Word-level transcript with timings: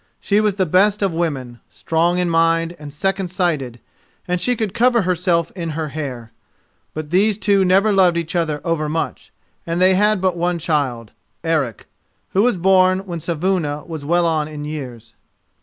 She 0.19 0.41
was 0.41 0.55
the 0.55 0.65
best 0.65 1.03
of 1.03 1.13
women, 1.13 1.59
strong 1.69 2.17
in 2.17 2.27
mind 2.27 2.75
and 2.79 2.91
second 2.91 3.27
sighted, 3.29 3.79
and 4.27 4.41
she 4.41 4.55
could 4.55 4.73
cover 4.73 5.03
herself 5.03 5.51
in 5.55 5.77
her 5.77 5.89
hair. 5.89 6.31
But 6.95 7.11
these 7.11 7.37
two 7.37 7.63
never 7.63 7.93
loved 7.93 8.17
each 8.17 8.35
other 8.35 8.61
overmuch, 8.65 9.31
and 9.63 9.79
they 9.79 9.93
had 9.93 10.19
but 10.19 10.35
one 10.35 10.57
child, 10.57 11.11
Eric, 11.43 11.85
who 12.31 12.41
was 12.41 12.57
born 12.57 13.05
when 13.05 13.19
Saevuna 13.19 13.85
was 13.85 14.03
well 14.03 14.25
on 14.25 14.47
in 14.47 14.65
years. 14.65 15.13